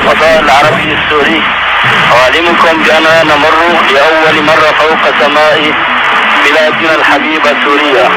[0.00, 1.42] الفضاء العربي السوري
[2.12, 3.56] أعلمكم بأننا نمر
[3.94, 5.74] لأول مرة فوق سماء
[6.44, 8.08] بلادنا الحبيبة سوريا.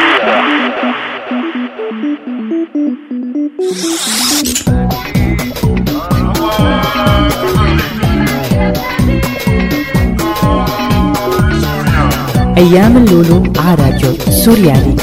[12.58, 14.14] أيام اللولو على راديو
[14.46, 14.96] سوريالي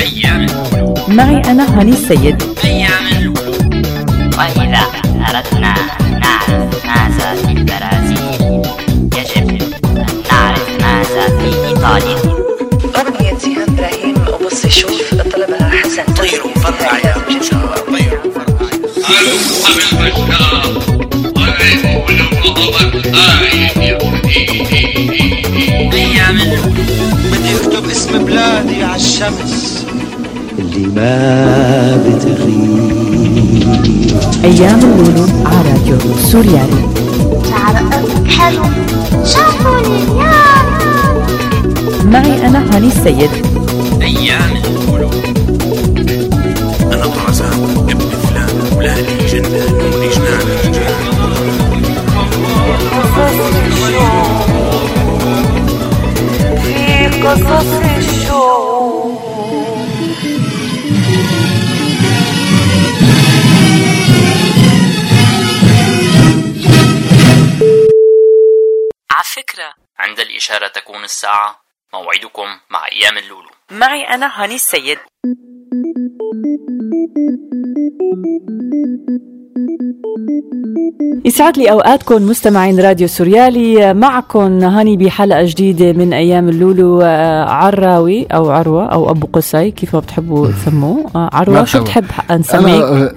[0.00, 0.94] أيام اللولو.
[1.08, 2.42] معي أنا هاني السيد.
[2.64, 3.36] أيام اللولو.
[4.38, 4.82] وإذا
[5.28, 5.74] أردنا
[28.18, 29.84] بلادي على الشمس.
[30.58, 33.36] اللي ما بتغيب.
[34.44, 35.98] أيام اللولو على راديو
[36.32, 36.88] سوريالي.
[37.50, 37.74] شعر
[38.28, 38.64] حلو
[39.24, 40.34] شافوني يا
[42.04, 43.30] معي أنا هاني السيد.
[44.02, 44.45] أيام
[57.26, 57.66] قصص
[57.98, 59.20] الشوق.
[69.10, 71.60] على فكرة عند الإشارة تكون الساعة
[71.92, 73.50] موعدكم مع أيام اللولو.
[73.70, 74.98] معي أنا هاني السيد.
[81.24, 83.94] يسعد لي أوقاتكم مستمعين راديو سوريالي.
[83.94, 89.94] معكم هاني بحلقة جديدة من أيام اللولو آه، عراوي أو عروة أو أبو قصي كيف
[89.94, 91.06] ما بتحبوا تسموه.
[91.16, 91.80] آه، عروة شو.
[91.82, 93.12] بتحب نسميك أنا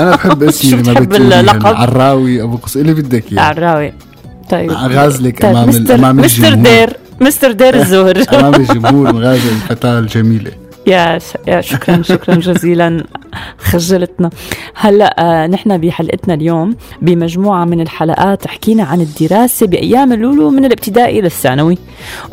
[0.00, 3.40] أنا بحب اسمي شو لما بتحب بتقولي اللقب؟ يعني عراوي أبو قصي اللي بدك إياه.
[3.42, 3.92] عراوي.
[4.50, 4.70] طيب.
[4.70, 6.64] غازلك طيب أمام مستر, أمام مستر الجمهور.
[6.74, 8.24] دير مستر دير الزهر.
[8.34, 10.50] أمام الجمهور مغازل الفتاه الجميله
[10.86, 11.22] يا ش...
[11.48, 13.04] يا شكرا شكرا جزيلا
[13.58, 14.30] خجلتنا.
[14.74, 21.20] هلأ آه نحن بحلقتنا اليوم بمجموعة من الحلقات حكينا عن الدراسة بأيام اللولو من الابتدائي
[21.20, 21.78] للثانوي.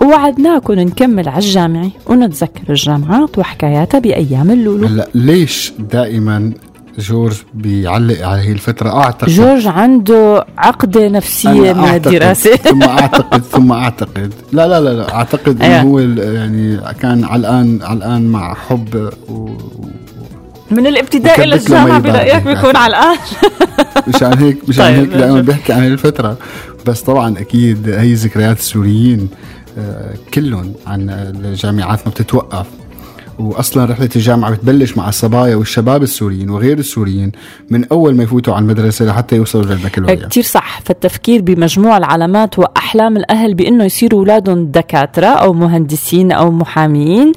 [0.02, 6.52] ووعدناكم نكمل على الجامعي ونتذكر الجامعات وحكاياتها بأيام اللولو هلأ ليش دائما
[7.00, 12.84] جورج بيعلق على هي الفترة أعتقد جورج عنده عقدة نفسية أنا من أعتقد الدراسة ثم
[12.84, 15.82] أعتقد ثم أعتقد لا لا لا, لا أعتقد أيوة.
[15.82, 19.50] انه هو يعني كان علقان علقان مع حب و-
[20.72, 20.88] من
[21.46, 22.12] للجامعه مي باردة.
[22.24, 23.18] برايك بيكون على الان
[24.16, 25.42] مشان هيك مشان طيب، هيك دائما.
[25.42, 26.38] بيحكي عن هي الفترة
[26.86, 29.30] بس طبعا أكيد هي ذكريات السوريين
[29.78, 31.10] آه، كلهم عن
[31.46, 32.66] الجامعات ما بتتوقف
[33.40, 37.32] واصلا رحلة الجامعة بتبلش مع الصبايا والشباب السوريين وغير السوريين
[37.70, 40.28] من أول ما يفوتوا على المدرسة لحتى يوصلوا للبكالوريا.
[40.28, 40.82] كتير صح.
[40.82, 47.32] فالتفكير بمجموع العلامات وأحلام الأهل بأنه يصيروا أولادهم دكاترة أو مهندسين أو محاميين.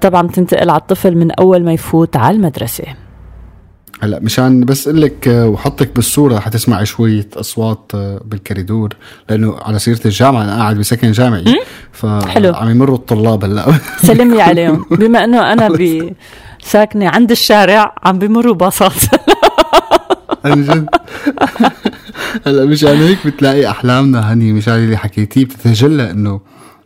[0.00, 2.84] طبعا بتنتقل على الطفل من أول ما يفوت على المدرسة.
[4.02, 8.88] هلا مشان بس أقول لك آه، وحطك بالصورة حتسمع شوية أصوات آه، بالكوريدور
[9.30, 11.44] لأنه على سيرة الجامعة أنا قاعد بسكن جامعي.
[12.26, 12.52] حلو.
[12.52, 13.66] فعم يمروا الطلاب هلا.
[14.02, 14.84] سلم لي عليهم.
[14.90, 16.12] بما أنه أنا ب
[16.62, 18.92] ساكنة عند الشارع عم بمروا باصات.
[20.44, 20.86] عن جد.
[22.46, 26.40] هلا مشان هيك بتلاقي أحلامنا هني مشان اللي حكيتيه بتتجلى إنه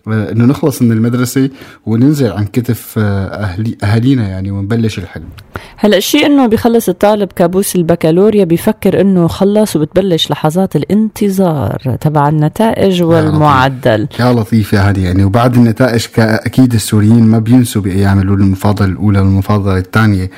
[0.09, 1.51] إنه نخلص من المدرسة
[1.87, 5.29] وننزل عن كتف آه، أهلي أهالينا يعني ونبلش الحلم.
[5.77, 13.03] هلا الشيء إنه بيخلص الطالب كابوس البكالوريا بيفكر إنه خلص وبتبلش لحظات الانتظار تبع النتائج
[13.03, 14.09] والمعدل.
[14.21, 15.25] يا لطيف يا هادي يعني.
[15.25, 20.31] وبعد النتائج أكيد السوريين ما بينسوا بأيام المفاضله الأولى والمفاضله الثانية.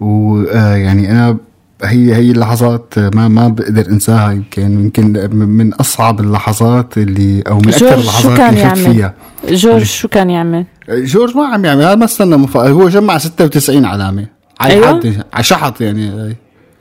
[0.00, 1.36] ويعني أنا
[1.84, 7.68] هي هي اللحظات ما ما بقدر انساها يمكن يمكن من أصعب اللحظات اللي أو من
[7.68, 9.14] أكثر جورج شو اللحظات كان اللي يعمل؟ فيها
[9.48, 12.46] جورج شو كان يعمل؟ جورج ما عم يعمل ما استنى.
[12.56, 14.26] هو جمع 96 علامة
[14.60, 14.86] على أيوة.
[14.88, 16.36] حد على شحط يعني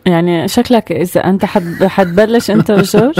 [0.05, 3.15] يعني شكلك إذا أنت حد حتبلش أنت وجورج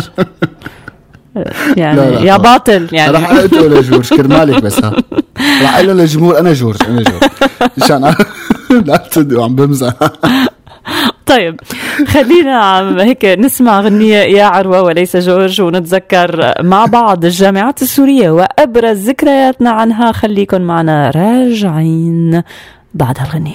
[1.77, 2.38] يعني لا، لا، يا.
[2.38, 4.95] باطل يعني رح أقول لجورج كرمالك بس ها
[5.63, 7.24] رح أقول له للجمهور أنا جورج أنا جورج
[7.77, 8.13] مشان
[8.86, 9.94] لا تصدقوا عم بمزح
[11.29, 11.59] طيب
[12.07, 19.69] خلينا هيك نسمع غنية يا عروة وليس جورج ونتذكر مع بعض الجامعات السورية وأبرز ذكرياتنا
[19.69, 20.11] عنها.
[20.11, 22.43] خليكن معنا راجعين
[22.93, 23.53] بعد هالغنية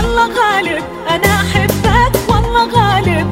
[0.00, 3.26] الله غالب أنا أحبك والله غالب.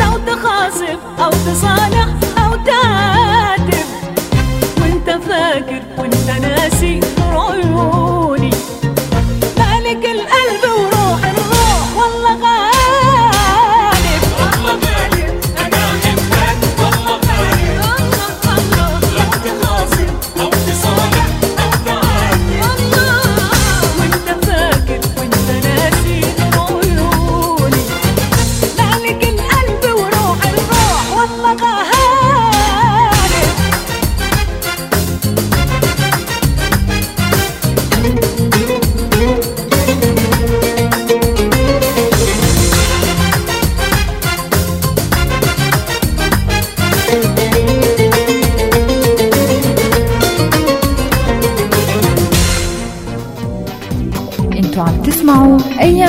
[0.00, 2.08] لو تخاصم أو تصالح
[2.44, 3.86] أو تعاتب
[4.80, 6.55] وأنت فاكر وأنت ناسي.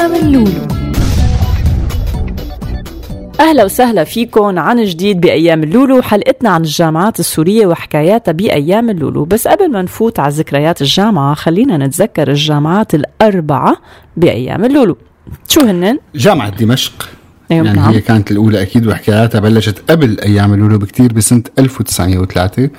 [0.08, 0.68] أيام اللولو.
[3.40, 9.26] أهلا وسهلا فيكم عن جديد بأيام اللولو حلقتنا عن الجامعات السورية وحكاياتها بأيام اللولو.
[9.26, 13.78] بس قبل ما نفوت على ذكريات الجامعة خلينا نتذكر الجامعات الأربعة
[14.18, 14.98] بأيام اللولو.
[15.48, 17.10] شو هنن؟ جامعة دمشق.
[17.52, 17.94] أيوة يعني نعم.
[17.94, 22.70] هي كانت الأولى أكيد وحكاياتها بلشت قبل أيام اللولو بكتير بسنة 1903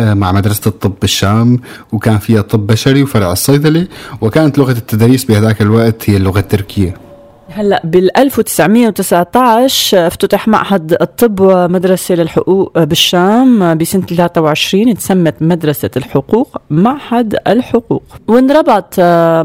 [0.00, 1.60] آه، مع مدرسة الطب بالشام
[1.92, 3.86] وكان فيها طب بشري وفرع الصيدله
[4.20, 7.05] وكانت لغة التدريس بهذاك الوقت هي اللغة التركية
[7.50, 17.36] هلا بال 1919 افتتح معهد الطب ومدرسة للحقوق بالشام بسنة 23 تسمت مدرسة الحقوق معهد
[17.46, 18.02] الحقوق.
[18.28, 19.00] وانربط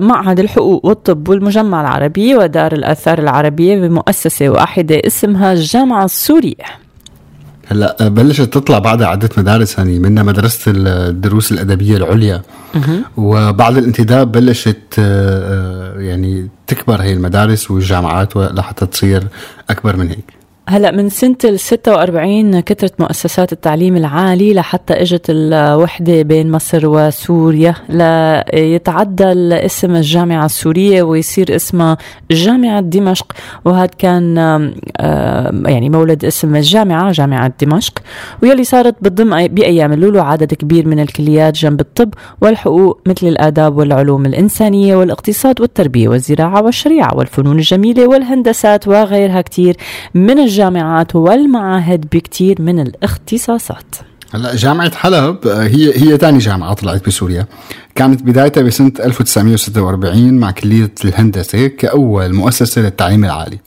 [0.06, 6.66] معهد الحقوق والطب والمجمع العربي ودار الآثار العربية بمؤسسة واحدة اسمها الجامعة السورية.
[7.72, 12.42] هلا آه، بلشت تطلع بعدها عده مدارس هني منها مدرسة الدروس الأدبية العليا.
[13.18, 19.28] وبعد الانتداب بلشت آه، آه، يعني تكبر هي المدارس والجامعات لحتى تصير
[19.70, 20.41] أكبر من هيك.
[20.72, 27.76] هلا من سنة ال 46 كثرت مؤسسات التعليم العالي لحتى إجت الوحدة بين مصر وسوريا
[27.90, 29.24] ليتعدى
[29.66, 31.98] اسم الجامعة السورية ويصير اسمها
[32.32, 33.32] جامعة دمشق
[33.66, 34.74] وهذا كان آم،
[35.68, 37.94] يعني مولد اسم الجامعة جامعة دمشق.
[38.44, 43.78] ويلي صارت بتضم أي- بأيام اللولو عدد كبير من الكليات جنب الطب والحقوق مثل الآداب
[43.78, 49.76] والعلوم الإنسانية والاقتصاد والتربية والزراعة والشريعة والفنون الجميلة والهندسات وغيرها كتير.
[50.14, 53.96] من الجامعات والمعاهد بكتير من الاختصاصات.
[54.34, 57.46] هلا جامعة حلب آه، هي هي ثاني جامعة طلعت بسوريا.
[57.96, 63.60] كانت بدايتها بسنة 1946 مع كلية الهندسة كأول مؤسسة للتعليم العالي.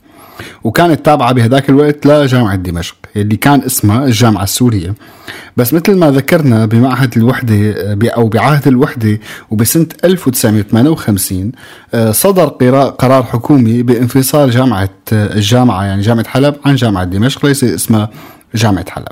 [0.63, 2.95] وكانت تابعة بهذاك الوقت لجامعة دمشق.
[3.15, 4.95] اللي كان اسمها الجامعة السورية.
[5.57, 9.19] بس مثل ما ذكرنا بمعهد الوحدة آه، أو بعهد الوحدة
[9.51, 11.51] وبسنة 1958
[11.93, 17.45] آه، صدر قرا- قرار حكومي بانفصال جامعة آه، الجامعة يعني جامعة حلب عن جامعة دمشق
[17.45, 18.09] ليس اسمها
[18.55, 19.05] جامعة حلب.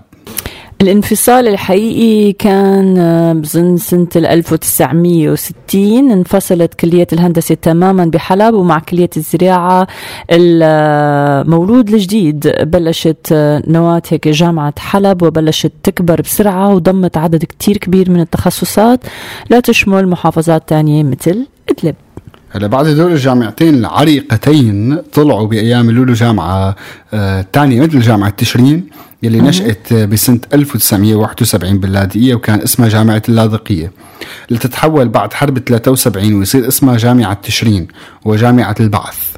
[0.82, 9.10] الانفصال الحقيقي كان آه، بظن سنة ال 1960 انفصلت كلية الهندسة تماما بحلب ومع كلية
[9.18, 9.88] الزراعة
[10.32, 18.12] المولود الجديد بلشت آه، نواة هيك جامعة حلب وبلشت تكبر بسرعة وضمت عدد كتير كبير
[18.12, 19.00] من التخصصات.
[19.50, 21.96] لا تشمل محافظات تانية مثل إدلب.
[22.56, 26.76] هلا بعد هدول الجامعتين العريقتين طلعوا بأيام اللولو جامعة
[27.14, 28.90] آه تانية مثل جامعة تشرين
[29.24, 33.92] يلي نشأت بسنة 1971 باللاذقية وكان اسمها جامعة اللاذقية.
[34.50, 37.88] لتتحول بعد حرب 73 ويصير اسمها جامعة تشرين
[38.26, 39.33] وجامعة البعث.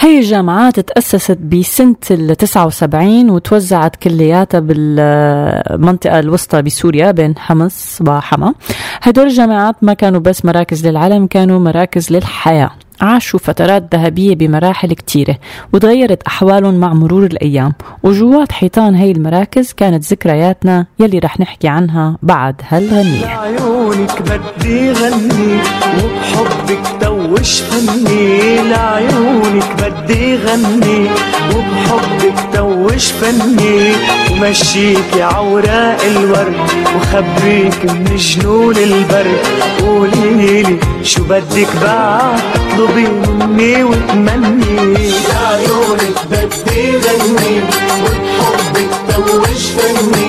[0.00, 8.54] هي الجامعات تأسست بسنة ال 79 وتوزعت كلياتها بالمنطقة الوسطى بسوريا بين حمص وحما.
[9.02, 12.70] هدول الجامعات ما كانوا بس مراكز للعلم كانوا مراكز للحياة.
[13.00, 15.38] عاشوا فترات ذهبية بمراحل كتيرة
[15.72, 17.72] وتغيرت أحوالهم مع مرور الأيام.
[18.02, 23.26] وجوات حيطان هي المراكز كانت ذكرياتنا يلي رح نحكي عنها بعد هالغنية.
[23.26, 25.58] لعيونك بدي غني
[25.98, 28.56] وبحبك توش فني.
[28.70, 31.08] لعيونك بدي غني
[31.54, 33.92] وبحبك توش فني.
[34.32, 36.54] ومشيك عوراق الورد
[36.96, 39.40] وخبريك من جنون البرد
[39.80, 42.40] قوليلي شو بدك بعد؟
[42.86, 47.60] اطلبي مني وتمني لعيونك بدي غني
[48.02, 50.28] وبحبك توش فني.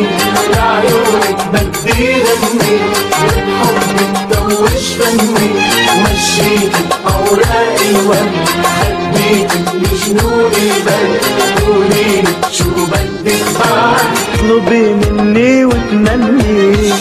[0.54, 2.76] لعيونك بدي غني
[3.62, 5.50] وبحبك توش فني.
[5.98, 11.22] ومشيك اوراق الورد خبيك بجنون البرد
[11.66, 16.94] قوليلي شو بدك بعد اطلبي مني وتمني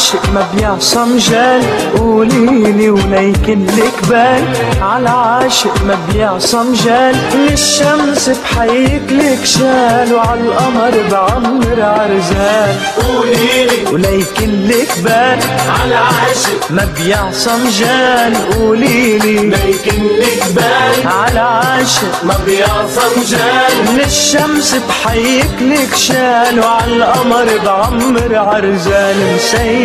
[0.00, 1.62] عاشق ما بيعصم جال.
[1.98, 4.44] قوليلي وليكن لك بال
[4.82, 7.16] على عاشق ما بيعصم جال.
[7.34, 10.14] للشمس بحيك لك شال.
[10.14, 12.74] وعلى القمر بعمر عرزال.
[12.96, 15.38] قوليلي وليكن لك بال
[15.80, 18.52] على عاشق ما بيعصم جال.
[18.52, 23.96] قوليلي ليكن لك بال على عاشق ما بيعصم جال.
[23.96, 26.60] للشمس بحيك لك شال.
[26.60, 29.16] وعلى القمر بعمر عرزال.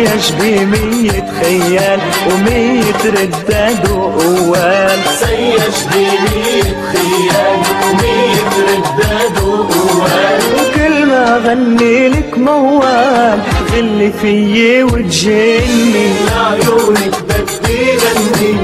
[0.06, 12.08] مسيش بمية خيال ومية رداد وقوال مسيش بمية خيال ومية رداد وقوال وكل ما غني
[12.08, 13.38] لك موال
[13.72, 18.56] غلي فيي وتجني لعيونك بدي غني.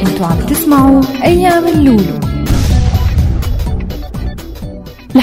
[0.00, 2.29] أنتوا عم تسمعوا أيام اللولو.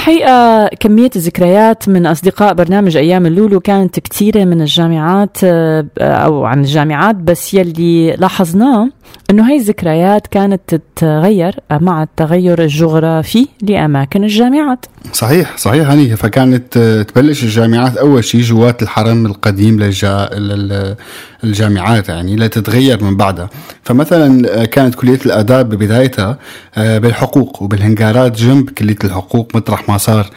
[0.02, 6.60] الحقيقة كمية الذكريات من أصدقاء برنامج أيام اللولو كانت كثيرة من الجامعات آه، أو عن
[6.60, 8.88] الجامعات بس يلي لاحظناه
[9.30, 10.60] أنه هاي الذكريات كانت
[10.96, 14.86] تتغير مع التغير الجغرافي لأماكن الجامعات.
[15.12, 20.28] صحيح صحيح هني فكانت آه، تبلش الجامعات أول شيء جوات الحرم القديم للجا...
[20.36, 20.96] لل-
[21.44, 23.50] الجامعات يعني لتتغير من بعدها.
[23.82, 26.38] فمثلا آه، كانت كلية الآداب ببدايتها
[26.76, 30.30] بالحقوق وبالهنجارات جنب كلية الحقوق مطرح ما صار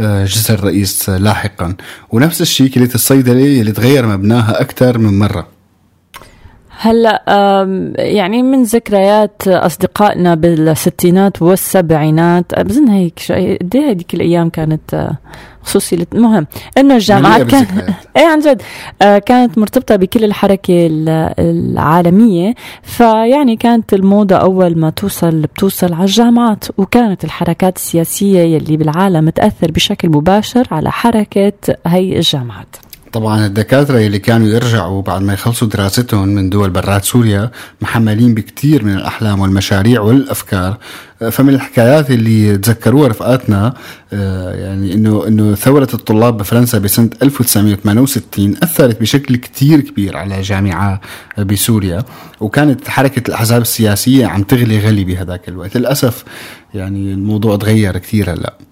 [0.00, 1.74] آه، جسر الرئيس آه، لاحقا.
[2.10, 5.57] ونفس الشيء كليه الصيدله اللي تغير مبناها أكثر من مرة.
[6.80, 7.22] هلا
[7.98, 15.16] يعني من ذكريات أصدقائنا بالستينات والسبعينات بظن هيك شيء قد إيه هذيك الأيام كانت آه،
[15.62, 16.46] خصوصي المهم
[16.78, 17.66] إنه الجامعات كان.
[18.16, 18.62] إيه عن جد
[19.02, 22.54] آه، كانت مرتبطة بكل الحركة ال- العالمية.
[22.82, 26.64] فيعني كانت الموضة أول ما توصل بتوصل على الجامعات.
[26.78, 31.52] وكانت الحركات السياسية يلي بالعالم تأثر بشكل مباشر على حركة
[31.86, 32.76] هي الجامعات.
[33.12, 37.50] طبعا الدكاترة اللي كانوا يرجعوا بعد ما يخلصوا دراستهم من دول برات سوريا
[37.80, 40.76] محملين بكثير من الأحلام والمشاريع والأفكار.
[41.22, 43.74] آه، فمن الحكايات اللي تذكروها رفقاتنا
[44.12, 51.00] آه، يعني إنه إنه ثورة الطلاب بفرنسا بسنة 1968 أثرت بشكل كتير كبير على جامعة
[51.38, 52.04] بسوريا.
[52.40, 55.76] وكانت حركة الأحزاب السياسية عم تغلي غلي بهذاك الوقت.
[55.76, 56.24] للأسف
[56.74, 58.67] يعني الموضوع تغير كتير هلأ.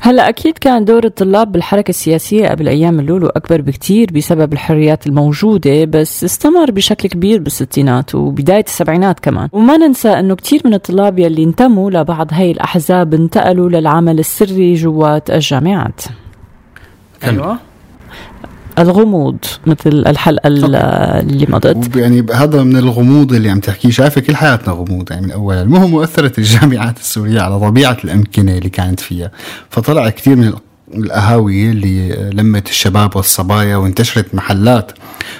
[0.00, 5.84] هلا أكيد كان دور الطلاب بالحركة السياسية قبل أيام اللولو اكبر بكتير بسبب الحريات الموجودة
[5.84, 9.48] بس استمر بشكل كبير بالستينات وبداية السبعينات كمان.
[9.52, 15.30] وما ننسى إنه كتير من الطلاب يلي انتموا لبعض هاي الأحزاب انتقلوا للعمل السري جوات
[15.30, 16.00] الجامعات.
[17.24, 17.58] أيوه.
[18.78, 20.74] الغموض مثل الحلقة ال-
[21.30, 21.96] اللي مضت.
[21.96, 23.90] يعني هذا من الغموض اللي عم تحكيه.
[23.90, 28.68] شايفة كل حياتنا غموض يعني من اول المهم واثرت الجامعات السورية على طبيعة الأمكنة اللي
[28.70, 29.30] كانت فيها.
[29.70, 30.52] فطلع كثير من
[30.94, 34.92] القهاوي اللي لمت الشباب والصبايا وانتشرت محلات.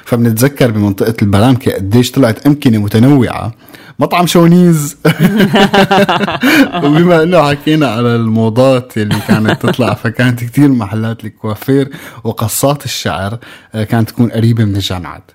[0.04, 3.52] فبنتذكر بمنطقة البلامكه قديش طلعت أمكنة متنوعة.
[3.98, 4.96] مطعم شونيز
[6.84, 11.90] وبما إنه حكينا على الموضات اللي كانت تطلع فكانت كثير محلات الكوافير
[12.24, 13.38] وقصات الشعر
[13.74, 15.30] آه، كانت تكون قريبة من الجامعات.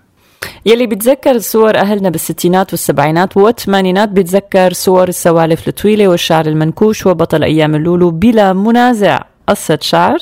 [0.65, 7.75] يلي بيتذكر صور أهلنا بالستينات والسبعينات والثمانينات بيتذكر صور السوالف الطويلة والشعر المنكوش وبطل أيام
[7.75, 9.21] اللولو بلا منازع.
[9.47, 10.19] قصة شعر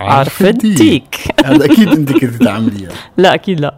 [0.00, 1.16] عرف الديك.
[1.44, 3.74] هذا أكيد أنت كنت تعمليها لا أكيد لا.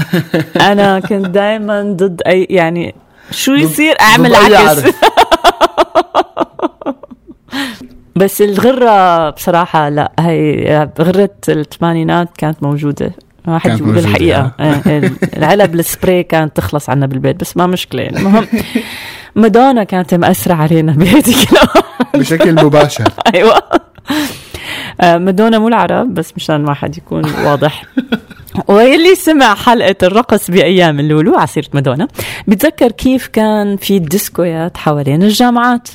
[0.70, 2.94] أنا كنت دائما ضد أي يعني
[3.30, 4.82] شو يصير؟ أي عكس.
[8.16, 13.12] بس الغرة بصراحة لا هي غرة الثمانينات كانت موجودة.
[13.46, 14.52] ما حد يقول الحقيقة.
[14.60, 18.06] إيه، العلب السبراي كانت تخلص عنا بالبيت بس ما مشكلة.
[18.06, 18.46] المهم
[19.34, 21.48] مادونا كانت مأثرة علينا بهذيك.
[22.14, 23.08] بشكل مباشر.
[23.34, 23.62] أيوه.
[25.00, 27.84] آه، مادونا مو العرب بس مشان ما حد يكون واضح.
[28.68, 32.08] واللي سمع حلقة الرقص بأيام اللولو على سيرة مادونا
[32.46, 35.88] بتذكر كيف كان في ديسكويات حوالين الجامعات.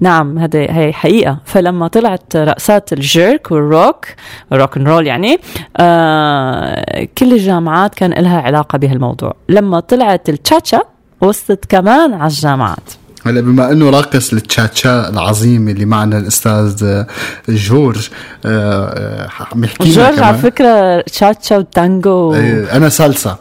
[0.00, 1.38] نعم هذا هي حقيقة.
[1.44, 4.06] فلما طلعت رقصات الجيرك والروك
[4.52, 5.38] rock and roll يعني
[5.76, 9.34] آه كل الجامعات كان لها علاقة بهالموضوع.
[9.48, 10.80] لما طلعت التشاتشا
[11.20, 12.90] وصلت كمان على الجامعات.
[13.26, 17.06] هلا بما إنه راقص التشاتشا العظيم اللي معنا الأستاذ آه،
[17.48, 18.08] جورج
[18.46, 20.38] آه، آه، عم يحكي جورج على.
[20.38, 23.36] فكرة تشاتشا وتانجو آه، أنا سالسا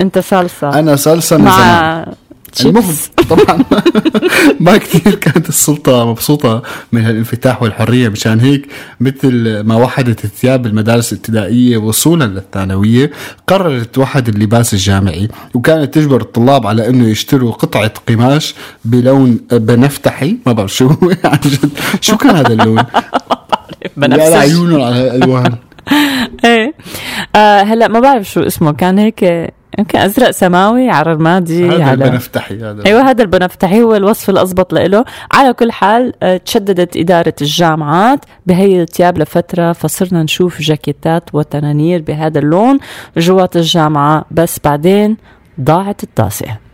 [0.00, 1.56] أنت صلصة أنا سالسا من زمان.
[1.56, 2.06] مع
[2.60, 3.64] المهم تشيبس طبعا.
[4.60, 6.62] ما كثير كانت السلطة مبسوطة
[6.92, 8.68] من هالانفتاح والحرية مشان هيك
[9.00, 13.10] مثل ما وحدت الثياب بالمدارس الابتدائية وصولا للثانوية
[13.46, 15.28] قررت توحد اللباس الجامعي.
[15.54, 20.88] وكانت تجبر الطلاب على إنه يشتروا قطعة قماش بلون بنفتحي ما بعرف شو
[21.24, 21.70] عن جد.
[22.00, 22.82] شو كان هذا اللون؟
[23.96, 24.32] بنفسج.
[24.36, 25.54] عيونهم على الالوان
[26.44, 26.74] إيه.
[27.36, 29.24] آه هلا ما بعرف شو اسمه كان هيك
[29.78, 32.86] يمكن أزرق سماوي على رمادي هذا على البنفتحي هذا.
[32.86, 35.04] أيوه هذا البنفتحي هو الوصف الأضبط له.
[35.32, 42.38] على كل حال آه، تشددت إدارة الجامعات بهي الثياب لفترة فصرنا نشوف جاكيتات وتنانير بهذا
[42.38, 42.78] اللون
[43.16, 44.24] جوات الجامعة.
[44.30, 45.16] بس بعدين
[45.60, 46.67] ضاعت الطاسة.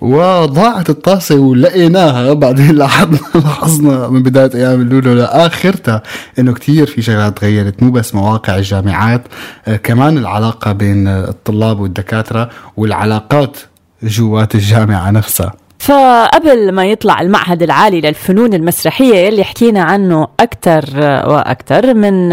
[0.00, 2.32] وضاعت الطاسة ولقيناها.
[2.32, 6.02] بعدين لاحظنا لاحظنا من بداية أيام اللولو لآخرتها
[6.38, 9.22] إنه كتير في شغلات تغيرت مو بس مواقع الجامعات
[9.66, 13.56] آه كمان العلاقة بين الطلاب والدكاترة والعلاقات
[14.02, 15.52] جوات الجامعة نفسها.
[15.86, 20.84] فقبل ما يطلع المعهد العالي للفنون المسرحية يلي حكينا عنه أكثر
[21.30, 22.32] وأكثر من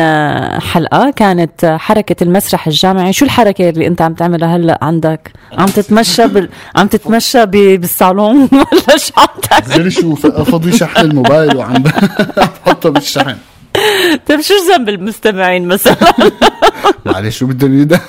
[0.62, 3.14] حلقة كانت حركة المسرح الجامعي.
[3.14, 6.50] شو الحركة اللي أنت عم تعملها هلأ عندك؟ عم تتمشى بال...
[6.76, 7.52] عم تتمشى ب...
[7.52, 11.84] بالصالون ولا شو عم تعمل؟ شو فضي شحن الموبايل وعم
[12.66, 13.36] بحطه بالشحن.
[14.28, 16.14] طيب شو ذنب المستمعين مثلا؟
[17.06, 18.00] معلش شو بدهم يدا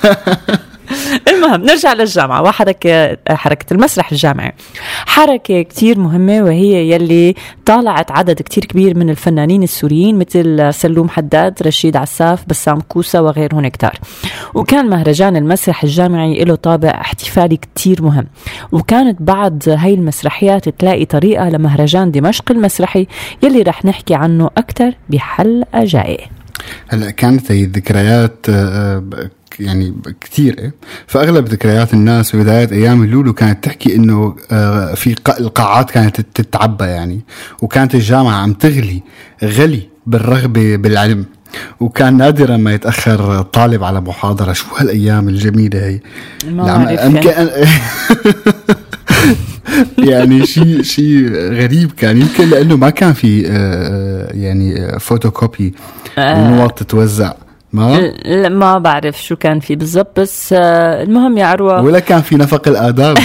[1.27, 2.41] المهم نرجع للجامعة.
[2.41, 4.53] وحركة حركة المسرح الجامعي.
[5.05, 11.63] حركة كتير مهمة وهي يلي طالعت عدد كتير كبير من الفنانين السوريين مثل سلوم حداد
[11.63, 13.99] رشيد عساف بسام كوسا وغيرهم كتار.
[14.53, 18.27] وكان مهرجان المسرح الجامعي له طابع احتفالي كتير مهم.
[18.71, 23.07] وكانت بعد هاي المسرحيات تلاقي طريقة لمهرجان دمشق المسرحي
[23.43, 26.25] يلي رح نحكي عنه أكتر بحلقة جاية.
[26.87, 30.71] هلا كانت هي الذكريات آه، آه، يعني كثيرة
[31.07, 36.21] فأغلب ذكريات الناس في بداية أيام اللولو كانت تحكي إنه آه، في قا- القاعات كانت
[36.21, 37.21] تتعبى يعني
[37.61, 39.01] وكانت الجامعة عم تغلي
[39.43, 41.25] غلي بالرغبة بالعلم.
[41.79, 45.99] وكان نادرا ما يتأخر طالب على محاضرة شو هالأيام الجميلة هي؟
[46.47, 47.49] عم- بعرف أم- يعني.
[49.97, 52.21] يعني شيء شيء غريب كان.
[52.21, 55.73] يمكن لأنه ما كان في آه، يعني فوتوكوبي
[56.17, 57.33] ونوط تتوزع.
[57.75, 61.81] ما؟ لا ما بعرف شو كان في بالضبط بس آه، المهم يا عروة.
[61.81, 63.17] ولا كان في نفق الآداب؟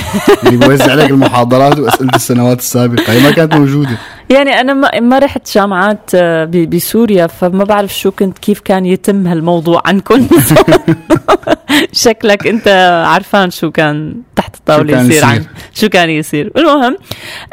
[0.45, 3.99] اللي بوزع لك المحاضرات وأسئلة السنوات السابقة هي ما كانت موجودة.
[4.31, 9.27] يعني أنا ما, ما رحت جامعات آه، بسوريا فما بعرف شو كنت كيف كان يتم
[9.27, 10.29] هالموضوع عندكم
[11.93, 12.69] شكلك أنت
[13.07, 15.25] عرفان شو كان تحت الطاولة يصير يصير.
[15.25, 16.53] عن شو كان يصير.
[16.57, 16.97] المهم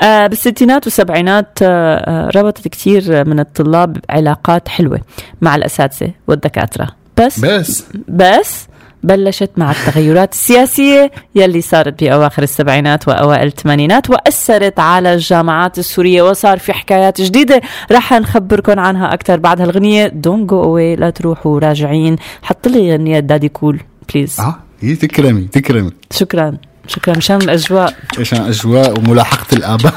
[0.02, 5.00] آه بالستينات والسبعينات آه، ربطت كثير من الطلاب علاقات حلوة
[5.42, 6.88] مع الأساتذة والدكاترة.
[7.18, 7.86] بس بس.
[8.08, 8.68] بس
[9.04, 16.60] بلشت مع التغيرات السياسية يلي صارت بأواخر السبعينات وأوائل الثمانينات وأثرت على الجامعات السورية وصار
[16.60, 17.62] في حكايات جديدة.
[17.92, 20.08] رح نخبركم عنها أكثر بعد هالغنية.
[20.08, 22.16] don't go away لا تروحوا راجعين.
[22.42, 23.80] حط لي غنية Daddy Cool
[24.14, 25.92] please آه هي تكرمي تكرمي.
[26.12, 26.58] شكرا.
[26.88, 27.18] شكرا.
[27.18, 29.94] مشان الأجواء عشان أجواء وملاحقة الآباء.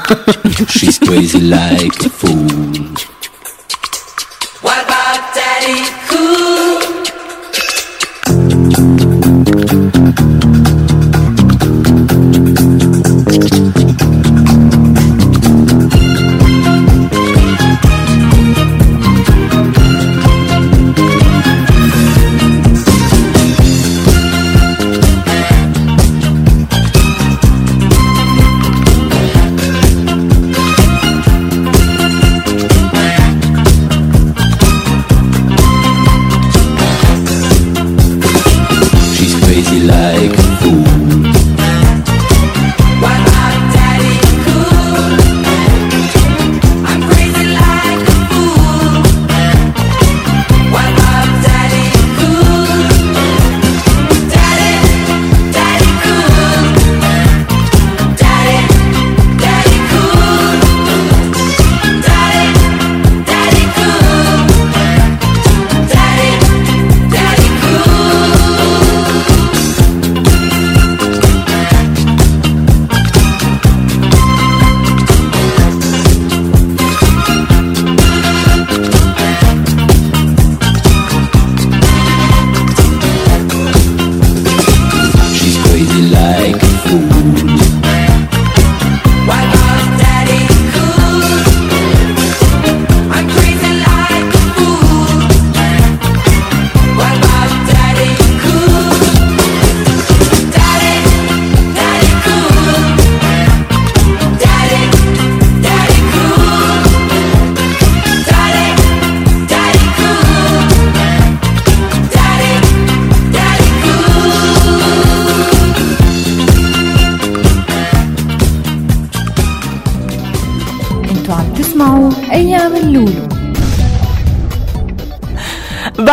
[0.77, 3.20] She's crazy like a fool.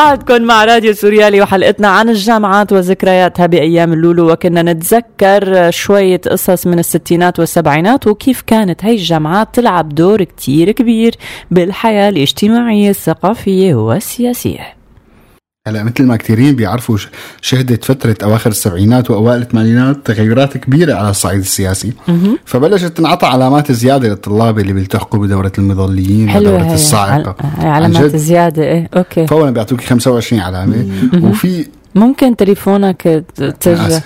[0.09, 6.79] بعدكم مع راديو سوريالي وحلقتنا عن الجامعات وذكرياتها بأيام اللولو وكنا نتذكر شوية قصص من
[6.79, 11.15] الستينات والسبعينات وكيف كانت هاي الجامعات تلعب دور كتير كبير
[11.51, 14.78] بالحياة الاجتماعية الثقافية والسياسية.
[15.69, 16.99] هلا مثل ما كثيرين بيعرفوا
[17.41, 21.93] شهدت فترة أواخر السبعينات وأوائل الثمانينات تغيرات كبيرة على الصعيد السياسي.
[22.45, 27.37] فبلشت تنعطى علامات زيادة للطلاب اللي بيلتحقوا بدورة المضليين حلوة ودورة الصاعقة.
[27.59, 28.17] علامات.
[28.17, 28.63] زيادة.
[28.63, 29.27] إيه أوكي.
[29.27, 30.87] فورا بيعطوك 25 علامة.
[31.23, 33.25] وفي ممكن تليفونك
[33.61, 34.01] ترجع.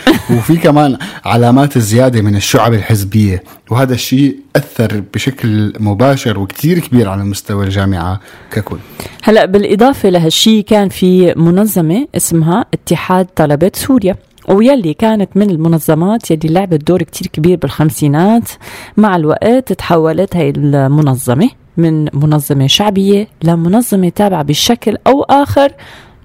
[0.36, 7.24] وفي كمان علامات الزيادة من الشعب الحزبية وهذا الشيء أثر بشكل مباشر وكتير كبير على
[7.24, 8.78] مستوى الجامعة ككل.
[9.22, 14.16] هلأ بالإضافة لهالشي كان في منظمة اسمها اتحاد طلبة سوريا
[14.48, 18.48] ويلي كانت من المنظمات يلي لعبت دور كتير كبير بالخمسينات.
[18.96, 25.72] مع الوقت تحولت هاي المنظمة من منظمة شعبية لمنظمة تابعة بشكل أو آخر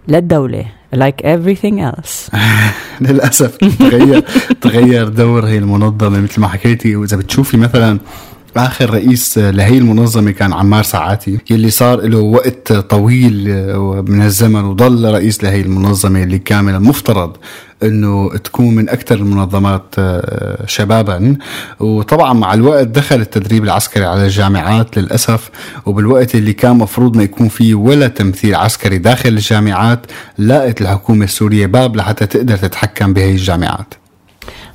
[0.08, 0.77] للدولة.
[0.96, 2.36] Like everything else.
[3.02, 4.24] للأسف تغير
[4.62, 6.96] تغير دور هي المنظمة مثل ما حكيتي.
[6.96, 8.00] وإذا بتشوفي مثلا
[8.60, 13.34] آخر رئيس لهي المنظمة كان عمار ساعاتي يلي صار له وقت طويل
[14.08, 17.38] من الزمن وضل رئيس لهي المنظمة اللي كان المفترض
[17.84, 21.36] إنه تكون من أكثر المنظمات آه، شبابا.
[21.80, 25.50] وطبعا مع الوقت دخل التدريب العسكري على الجامعات للأسف
[25.86, 30.06] وبالوقت اللي كان مفروض ما يكون فيه ولا تمثيل عسكري داخل الجامعات
[30.40, 33.94] لقت الحكومة السورية باب لحتى تقدر تتحكم بهي الجامعات.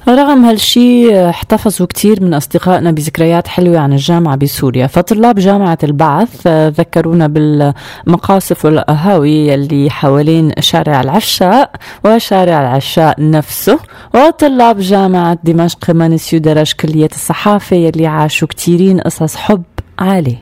[0.08, 4.86] رغم هالشي احتفظوا كتير من أصدقائنا بذكريات حلوة عن الجامعة بسوريا.
[4.86, 11.70] فطلاب جامعة البعث آه، ذكرونا بالمقاصف والقهاوي يلي حوالين شارع العشاء
[12.04, 13.78] وشارع العشاء نفسه.
[14.14, 19.62] وطلاب جامعة دمشق منسيو درج كلية الصحافة يلي عاشوا كتيرين قصص حب
[19.98, 20.36] عالي.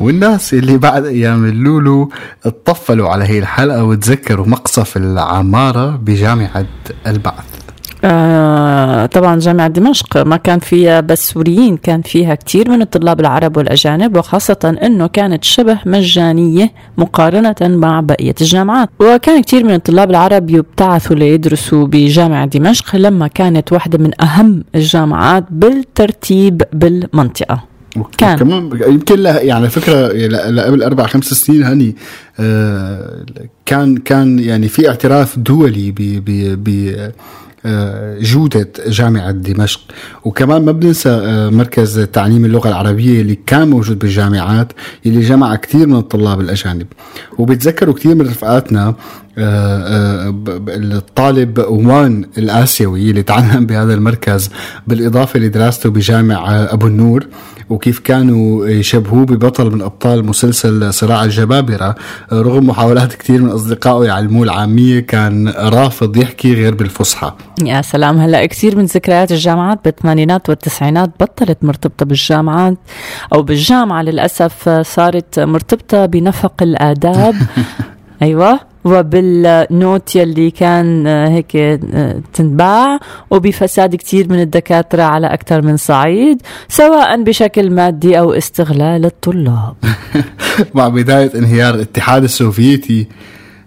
[0.00, 2.10] والناس اللي بعد أيام اللولو
[2.46, 6.66] اطفلوا على هي الحلقة وتذكروا مقصف العمارة بجامعة
[7.06, 7.65] البعث.
[8.06, 13.56] آه طبعا جامعة دمشق ما كان فيها بس سوريين كان فيها كتير من الطلاب العرب
[13.56, 20.50] والأجانب وخاصة أنه كانت شبه مجانية مقارنة مع بقية الجامعات وكان كتير من الطلاب العرب
[20.50, 27.62] يبتعثوا ليدرسوا بجامعة دمشق لما كانت واحدة من أهم الجامعات بالترتيب بالمنطقة
[28.18, 28.38] كان.
[28.38, 30.06] كمان يمكن لا يعني فكرة
[30.62, 31.96] قبل أربع خمس سنين هني
[32.40, 33.24] آه
[33.66, 36.96] كان كان يعني في اعتراف دولي ب ب ب
[38.20, 39.80] جودة جامعة دمشق.
[40.24, 44.72] وكمان ما بننسى آه، مركز تعليم اللغة العربية اللي كان موجود بالجامعات
[45.06, 46.86] اللي جمع كثير من الطلاب الأجانب.
[47.38, 48.94] وبتذكروا كثير من رفقاتنا آه، آه،
[50.68, 54.50] الطالب وان الآسيوي اللي تعلم بهذا المركز
[54.86, 57.26] بالإضافة لدراسته بجامع آه، أبو النور
[57.70, 61.94] وكيف كانوا يشبهوه ببطل من أبطال مسلسل صراع الجبابرة.
[62.32, 67.32] رغم محاولات كثير من أصدقائه يعلموه العامية كان رافض يحكي غير بالفصحى.
[67.64, 68.18] يا سلام.
[68.18, 72.78] هلا كثير من ذكريات الجامعات بالثمانينات والتسعينات بطلت مرتبطة بالجامعات
[73.32, 77.34] أو بالجامعة للأسف صارت مرتبطة بنفق الآداب.
[78.22, 78.75] أيوه.
[78.86, 81.80] وبالنوت يلي كان هيك
[82.32, 82.98] تنباع
[83.30, 89.74] وبفساد كثير من الدكاترة على أكثر من صعيد سواء بشكل مادي أو استغلال الطلاب.
[90.74, 93.08] مع بداية انهيار الاتحاد السوفيتي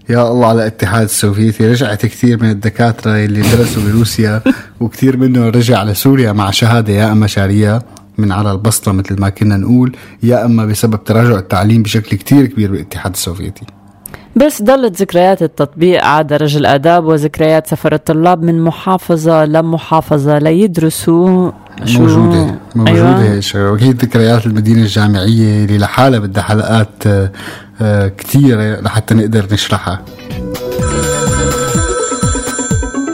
[0.10, 4.42] يا الله على الاتحاد السوفيتي رجعت كثير من الدكاترة اللي درسوا بروسيا
[4.82, 7.82] وكثير منهم رجع لسوريا مع شهادة يا أما شارية
[8.18, 12.72] من على البسطة مثل ما كنا نقول يا أما بسبب تراجع التعليم بشكل كثير كبير
[12.72, 13.79] بالاتحاد السوفيتي.
[14.40, 21.52] بس ضلت ذكريات التطبيق على درج الآداب وذكريات سفر الطلاب من محافظة لمحافظة ليدرسوا
[21.86, 23.24] شو موجودة موجودة أيوة.
[23.24, 27.32] هي الشغلة وأكيد ذكريات المدينة الجامعية اللي لحالها بدها حلقات آه،
[27.82, 30.02] آه، كثيرة لحتى نقدر نشرحها.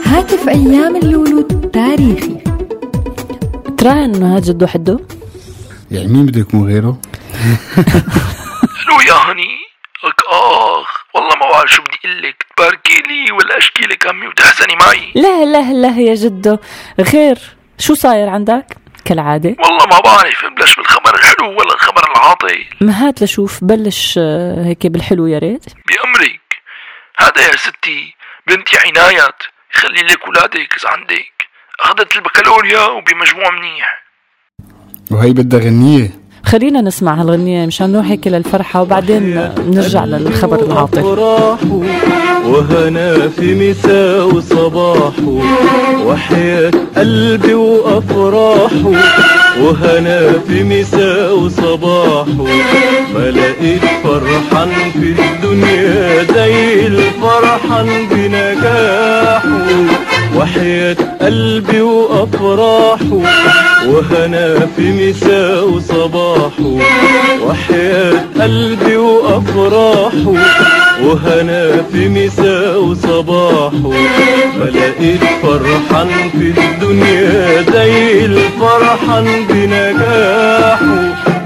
[0.04, 2.36] هاتف أيام اللولو التاريخي
[3.78, 4.98] ترى إنه هذا جدو حدو
[5.90, 6.98] يعني مين بده يكون غيره؟
[8.82, 9.65] شنو يا هني
[10.06, 12.46] لك أخ والله ما بعرف شو بدي أقول لك.
[12.56, 15.12] تباركي لي ولا أشكي لك امي وتحزني معي.
[15.14, 16.58] لا لا لا يا جدو.
[17.00, 17.38] غير
[17.78, 18.66] شو صاير عندك
[19.04, 24.64] كالعادة؟ والله ما بعرف بلش بالخبر الحلو ولا الخبر العاطل؟ ما هات لشوف بلش آه،
[24.66, 25.64] هيك بالحلو يا ريت.
[25.88, 26.40] بأمرك
[27.18, 28.14] هذا يا ستي
[28.46, 29.42] بنتي عنايات
[29.74, 31.46] يخلي لك ولادك إذا عندك.
[31.80, 34.04] أخذت البكالوريا وبمجموع منيح.
[35.10, 36.10] وهي بدها غنية.
[36.46, 41.58] خلينا نسمع هالغنية مشان نروح هيك للفرحة وبعدين نرجع للخبر العاطل أفراح
[42.46, 45.12] وهنا في مساء وصباح
[46.06, 48.70] وحياة قلبي وأفراح
[49.60, 52.26] وهنا في مساء وصباح
[53.14, 59.46] ما لقيت فرحان في الدنيا زي الفرحان بنجاحه.
[60.36, 63.12] وحياة قلبي وأفراحه
[63.88, 66.86] وهنا في مساء وصباحه
[67.42, 70.26] وحياة قلبي وأفراحه
[71.02, 73.88] وهنا في مساء وصباحه
[74.58, 80.78] ما لقيت فرحان في الدنيا زي الفرحان بنجاحه.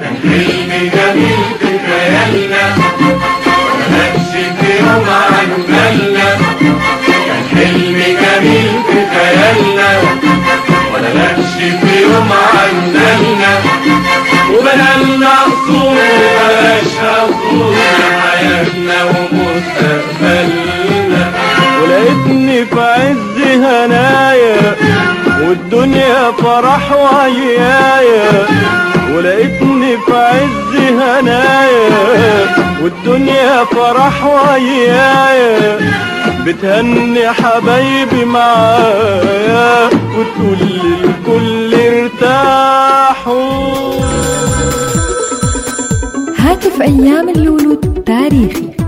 [0.01, 2.77] كان حلمي جميل في خيالنا
[3.81, 4.31] مكانش
[4.61, 5.07] في يوم
[9.55, 9.91] خيالنا
[10.95, 13.53] ولا لكش في يوم عن بالنا
[14.55, 17.75] وبنالنا قصور وبلاش قصور
[18.23, 18.99] حياتنا
[20.15, 20.53] ومستقبلنا
[21.83, 24.77] ولقيتني في عز هنايا.
[25.49, 28.47] والدنيا فرح وعيايا
[29.15, 31.91] ولقيتني في عز هنايا.
[32.83, 35.79] والدنيا فرح وعيايا
[36.47, 39.87] بتهني حبايبي معايا.
[39.87, 43.41] وتقول للكل ارتاحوا.
[46.39, 47.75] هاتف أيام اللولو
[48.07, 48.80] تاريخي.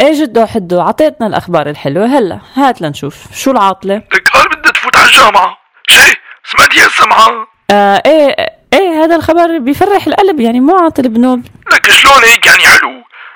[0.00, 2.06] إيه جدو حدو؟ عطيتنا الأخبار الحلوة.
[2.06, 3.16] هلا هات لنشوف.
[3.34, 5.58] شو العاطله لك قال بدها تفوت على الجامعة.
[5.88, 8.36] شي سمعتي هسه معها آه إيه
[8.72, 12.92] إيه هذا الخبر بيفرح القلب يعني مو عاطل بنوب لك شلون هيك يعني حلو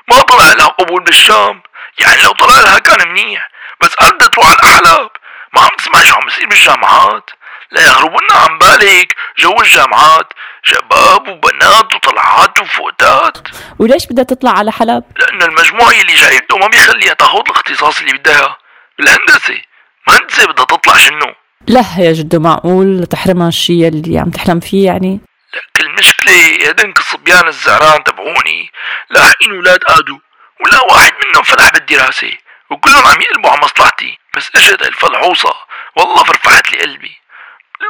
[0.09, 1.63] ما طلع لها قبول بالشام.
[1.99, 3.51] يعني لو طلع لها كان منيح.
[3.81, 5.11] بس قد تروح على الأحلاب
[5.55, 7.31] ما عم تسمع شو عم بيصير بالجامعات.
[7.73, 13.39] لا يغربنا عن بالك جو الجامعات شباب وبنات وطلعات وفوتات.
[13.79, 18.57] وليش بدها تطلع على حلب؟ لأن المجموع اللي جايبته ما بيخليها تاخذ الاختصاص اللي بدها.
[18.99, 19.61] بالهندسة
[20.09, 21.35] مهندسة بدها تطلع شنو؟
[21.69, 25.21] لا يا جدو معقول تحرمها الشيء اللي عم تحلم فيه يعني؟
[25.55, 28.71] لك المشكلة هدنك الصبيان الزعران تبعوني.
[29.11, 30.19] لاحقين ولاد آدو.
[30.65, 32.33] ولا واحد منهم فلح بالدراسة.
[32.71, 34.19] وكلهم عم يقلبوا على مصلحتي.
[34.37, 35.55] بس إجت الفلعوصة.
[35.97, 37.20] والله فرفعت لي قلبي.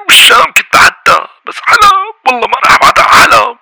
[0.09, 3.57] بالشام كنت بعدها بس حلب والله ما راح بعدها حلب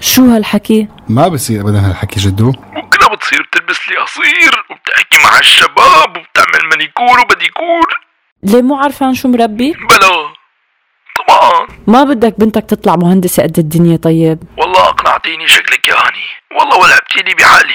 [0.00, 2.48] شو هالحكي؟ ما بصير ابدا هالحكي جدو.
[2.76, 7.86] وكلها بتصير بتلبس لي قصير وبتحكي مع الشباب وبتعمل مانيكور وبديكور
[8.42, 10.34] ليه مو عارفان شو مربي؟ بلا.
[11.28, 11.66] طبعا.
[11.86, 14.38] ما بدك بنتك تطلع مهندسة قد الدنيا طيب.
[14.58, 16.24] والله أقنعتيني شكلك يا هاني.
[16.60, 17.74] والله ولعبتي لي بحالي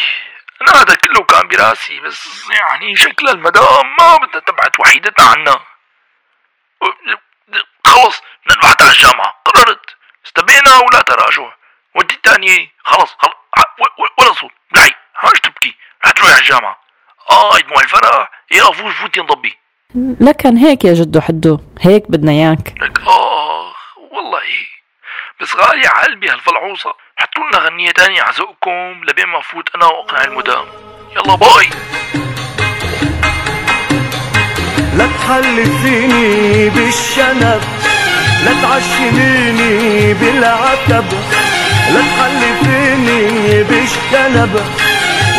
[0.61, 5.59] أنا هذا كله كان براسي بس يعني شكل المدام ما بدها تبعت وحيدتها عنا.
[7.89, 9.85] خلص بدنا نبعت على الجامعة قررت.
[10.25, 11.53] استبينا ولا تراجع
[11.95, 13.35] وانت الثانية خلص خلص
[14.19, 14.51] ولا صوت.
[14.71, 15.75] بلعي هاش تبكي؟
[16.05, 16.77] رح تروحي على الجامعة.
[17.31, 18.29] آه مو الفرح.
[18.51, 19.57] يلا فوت فوتي انضبي
[20.21, 21.59] لكن هيك يا جدو حدو.
[21.81, 22.73] هيك بدنا إياك.
[22.81, 24.43] لك آخ والله.
[25.41, 26.93] بس غالية على قلبي هالفلعوصة.
[27.17, 30.65] حطوا لنا غنية تانية على ذوقكم لبين ما فوت أنا وأقنع المدام.
[31.15, 31.69] يلا باي.
[34.97, 37.78] لا تحلفيني بالشنب.
[38.45, 41.05] لا تعشميني بالعتب
[41.93, 44.53] لا تحلفيني بالشنب.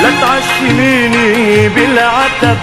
[0.02, 2.58] لا تعشميني بالعتب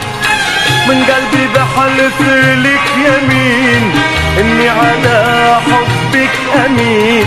[0.88, 2.22] من قلبي بحلف
[2.66, 3.92] لك يمين.
[4.40, 5.18] إني على
[5.66, 7.26] حبك أمين.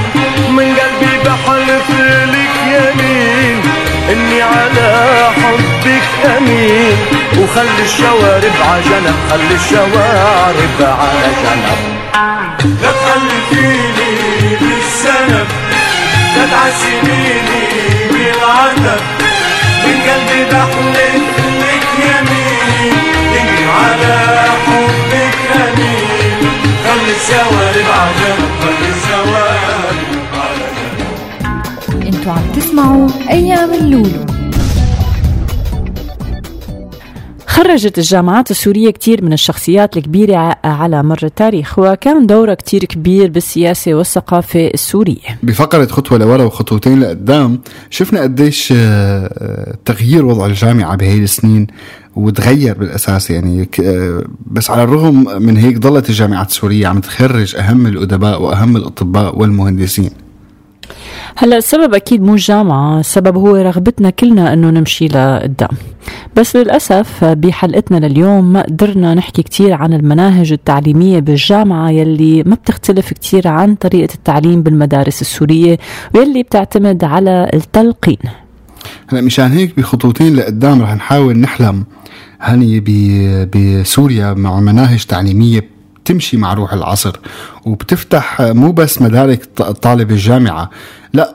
[0.48, 1.90] من قلبي بحلف
[2.34, 3.62] لك يمين.
[4.12, 4.90] إني على
[5.36, 6.96] حبك أمين.
[7.38, 11.99] وخلي الشوارب عجنب خلي الشوارب على جنب.
[12.64, 15.46] لا تخلفيني بالسنب
[16.36, 17.62] لا تعشميني
[18.12, 19.00] بالعتب
[19.84, 22.94] من قلبي بحلف لك يمين
[23.40, 24.16] اني على
[24.66, 26.50] حبك امين
[26.84, 29.80] خلي الشوارب عجنب خلي الشوارب
[30.34, 34.29] على أنتوا عم تسمعوا أيام اللولو.
[37.64, 43.94] خرجت الجامعات السورية كتير من الشخصيات الكبيرة على مر التاريخ وكان دورها كتير كبير بالسياسة
[43.94, 45.38] والثقافة السورية.
[45.42, 51.66] بفقرة خطوة لورا وخطوتين لقدام شفنا قديش آه، تغيير وضع الجامعة بهي السنين
[52.16, 57.86] وتغير بالأساس يعني آه، بس على الرغم من هيك ظلت الجامعات السورية عم تخرج أهم
[57.86, 60.10] الأدباء وأهم الأطباء والمهندسين.
[61.36, 65.68] هلا السبب أكيد مو الجامعة السبب هو رغبتنا كلنا إنه نمشي لقدام.
[66.36, 73.12] بس للأسف بحلقتنا لليوم ما قدرنا نحكي كتير عن المناهج التعليمية بالجامعة يلي ما بتختلف
[73.12, 75.78] كتير عن طريقة التعليم بالمدارس السورية
[76.14, 78.18] واللي بتعتمد على التلقين.
[79.08, 81.84] هلا مشان هيك بخطوتين لقدام رح نحاول نحلم.
[82.40, 82.80] هني
[83.54, 85.79] بسوريا مع مناهج تعليمية
[86.10, 87.16] تمشي مع روح العصر
[87.64, 89.44] وبتفتح مو بس مدارك
[89.82, 90.70] طالب الجامعة
[91.14, 91.34] لا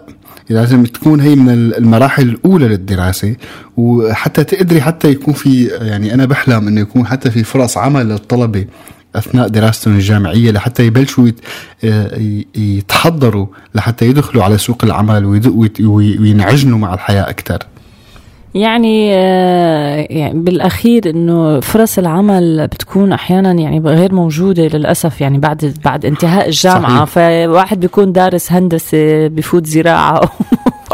[0.49, 3.35] لازم تكون هي من المراحل الأولى للدراسة
[3.77, 8.65] وحتى تقدري حتى يكون في يعني أنا بحلم إنه يكون حتى في فرص عمل للطلبة
[9.15, 11.27] أثناء دراستهم الجامعية لحتى يبلشوا
[11.83, 15.25] ي- يتحضروا لحتى يدخلوا على سوق العمل
[16.19, 17.59] وينعجنوا مع الحياة أكثر
[18.55, 25.73] يعني آه، يعني بالأخير إنه فرص العمل بتكون أحيانا يعني غير موجودة للأسف يعني بعد
[25.85, 27.47] بعد انتهاء الجامعة صحيح.
[27.47, 30.21] فواحد بيكون دارس هندسة بفوت زراعة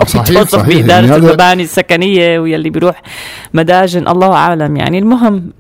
[0.08, 0.68] صحيح، صحيح.
[0.68, 3.02] بإدارة يعني المباني السكنية واللي بيروح
[3.54, 5.52] مداجن الله أعلم يعني المهم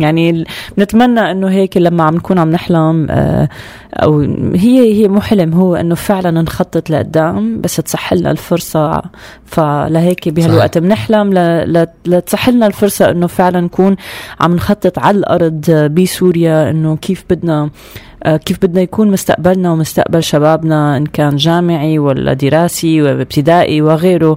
[0.00, 0.44] يعني
[0.76, 3.48] بنتمنى إنه هيك لما عم نكون عم نحلم آه،
[3.94, 4.20] أو
[4.54, 9.02] هي هي مو حلم هو إنه فعلا نخطط لقدام بس تصح لنا الفرصة.
[9.44, 11.34] فلهيك بهالوقت بنحلم
[12.06, 13.96] لتصح لنا الفرصة إنه فعلا نكون
[14.40, 17.70] عم نخطط على الأرض آه، بسوريا إنه كيف بدنا آه،
[18.26, 24.36] كيف بدنا يكون مستقبلنا ومستقبل شبابنا إن كان جامعي ولا دراسي وابتدائي وغيره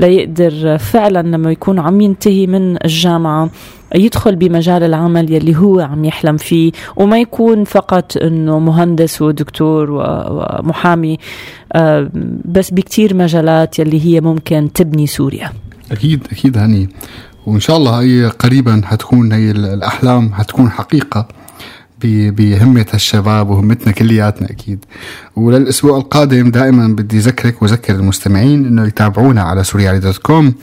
[0.00, 3.50] ليقدر فعلا لما يكون عم ينتهي من الجامعة
[3.94, 11.18] يدخل بمجال العمل يلي هو عم يحلم فيه وما يكون فقط إنه مهندس ودكتور ومحامي
[11.72, 12.10] آه،
[12.44, 15.52] بس بكتير مجالات يلي هي ممكن تبني سوريا.
[15.92, 16.88] أكيد أكيد هني.
[17.46, 21.28] وإن شاء الله هي قريبا حتكون هي ال- الأحلام حتكون حقيقة.
[22.04, 24.84] بهمة هالشباب وهمتنا كلياتنا أكيد.
[25.36, 30.54] وللأسبوع القادم دائما بدي أذكرك وأذكر المستمعين أنه يتابعونا على سوريالي دوت كوم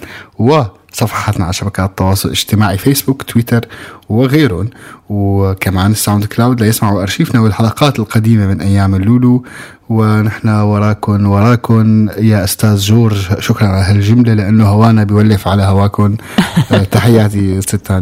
[0.93, 3.65] وصفحاتنا على شبكات التواصل الاجتماعي فيسبوك تويتر
[4.09, 4.69] وغيرهم.
[5.09, 9.43] وكمان الساوند كلاود ليسمعوا أرشيفنا والحلقات القديمة من أيام اللولو
[9.89, 16.15] ونحن وراكم وراكم يا أستاذ جورج شكرا على هالجملة لأنه هوانا بيولف على هواكم
[16.71, 18.01] آه، تحياتي ست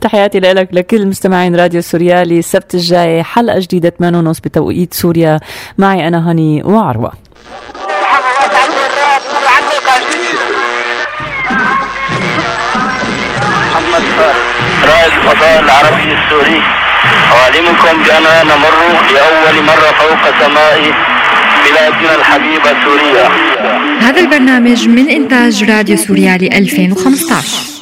[0.00, 5.40] تحياتي لك لكل مستمعين راديو سوريالي السبت الجاي حلقة جديدة 8 ونص بتوقيت سوريا.
[5.78, 7.12] معي أنا هني وعروة.
[15.26, 16.62] الفضاء العربي السوري.
[17.32, 18.76] أعلمكم بأننا نمر
[19.14, 20.94] لأول مرة فوق سماء
[21.64, 23.28] بلادنا الحبيبة سوريا.
[24.00, 27.75] هذا البرنامج من إنتاج راديو سوريالي 2015